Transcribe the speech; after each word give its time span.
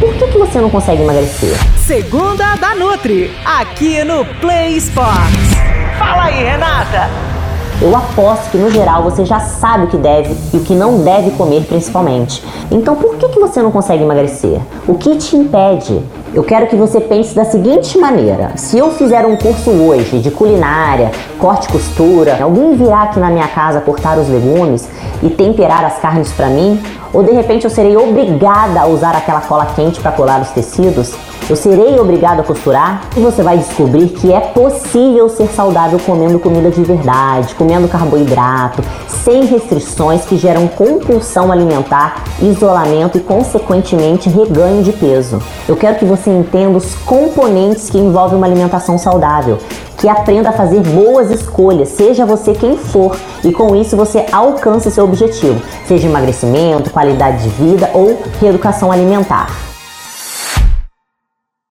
Por 0.00 0.14
que, 0.14 0.28
que 0.28 0.38
você 0.38 0.58
não 0.60 0.70
consegue 0.70 1.02
emagrecer? 1.02 1.54
Segunda 1.78 2.56
da 2.56 2.74
Nutri, 2.74 3.30
aqui 3.44 4.02
no 4.02 4.24
Play 4.24 4.78
Sports. 4.78 5.10
Fala 5.98 6.24
aí, 6.24 6.42
Renata! 6.42 7.39
Eu 7.82 7.96
aposto 7.96 8.50
que 8.50 8.58
no 8.58 8.70
geral 8.70 9.02
você 9.02 9.24
já 9.24 9.40
sabe 9.40 9.84
o 9.84 9.86
que 9.86 9.96
deve 9.96 10.36
e 10.52 10.58
o 10.58 10.60
que 10.60 10.74
não 10.74 10.98
deve 10.98 11.30
comer 11.30 11.64
principalmente. 11.64 12.44
Então 12.70 12.94
por 12.94 13.16
que, 13.16 13.30
que 13.30 13.40
você 13.40 13.62
não 13.62 13.70
consegue 13.70 14.02
emagrecer? 14.02 14.60
O 14.86 14.94
que 14.94 15.16
te 15.16 15.34
impede? 15.34 16.02
Eu 16.34 16.44
quero 16.44 16.66
que 16.66 16.76
você 16.76 17.00
pense 17.00 17.34
da 17.34 17.46
seguinte 17.46 17.96
maneira: 17.96 18.52
se 18.54 18.76
eu 18.76 18.90
fizer 18.90 19.24
um 19.24 19.34
curso 19.34 19.70
hoje 19.70 20.18
de 20.18 20.30
culinária, 20.30 21.10
corte 21.38 21.70
e 21.70 21.72
costura, 21.72 22.38
alguém 22.42 22.76
virá 22.76 23.04
aqui 23.04 23.18
na 23.18 23.30
minha 23.30 23.48
casa 23.48 23.80
cortar 23.80 24.18
os 24.18 24.28
legumes 24.28 24.86
e 25.22 25.30
temperar 25.30 25.82
as 25.82 25.98
carnes 25.98 26.30
para 26.32 26.48
mim, 26.48 26.78
ou 27.14 27.22
de 27.22 27.32
repente 27.32 27.64
eu 27.64 27.70
serei 27.70 27.96
obrigada 27.96 28.80
a 28.80 28.86
usar 28.86 29.16
aquela 29.16 29.40
cola 29.40 29.64
quente 29.74 30.00
para 30.00 30.12
colar 30.12 30.42
os 30.42 30.50
tecidos, 30.50 31.14
eu 31.50 31.56
serei 31.56 31.98
obrigado 31.98 32.38
a 32.38 32.42
costurar 32.44 33.08
e 33.16 33.20
você 33.20 33.42
vai 33.42 33.58
descobrir 33.58 34.10
que 34.10 34.32
é 34.32 34.38
possível 34.38 35.28
ser 35.28 35.48
saudável 35.48 35.98
comendo 35.98 36.38
comida 36.38 36.70
de 36.70 36.80
verdade, 36.84 37.56
comendo 37.56 37.88
carboidrato, 37.88 38.84
sem 39.08 39.44
restrições 39.46 40.24
que 40.24 40.36
geram 40.36 40.68
compulsão 40.68 41.50
alimentar, 41.50 42.22
isolamento 42.40 43.18
e, 43.18 43.20
consequentemente, 43.20 44.28
reganho 44.28 44.84
de 44.84 44.92
peso. 44.92 45.42
Eu 45.68 45.74
quero 45.74 45.98
que 45.98 46.04
você 46.04 46.30
entenda 46.30 46.78
os 46.78 46.94
componentes 46.94 47.90
que 47.90 47.98
envolvem 47.98 48.38
uma 48.38 48.46
alimentação 48.46 48.96
saudável 48.96 49.58
que 49.98 50.08
aprenda 50.08 50.50
a 50.50 50.52
fazer 50.52 50.80
boas 50.80 51.32
escolhas, 51.32 51.88
seja 51.88 52.24
você 52.24 52.54
quem 52.54 52.76
for, 52.78 53.16
e 53.44 53.52
com 53.52 53.74
isso 53.74 53.96
você 53.96 54.24
alcance 54.30 54.88
seu 54.88 55.02
objetivo, 55.02 55.60
seja 55.86 56.06
emagrecimento, 56.06 56.90
qualidade 56.90 57.42
de 57.42 57.48
vida 57.48 57.90
ou 57.92 58.22
reeducação 58.40 58.92
alimentar. 58.92 59.69